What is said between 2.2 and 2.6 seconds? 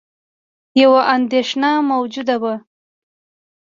وه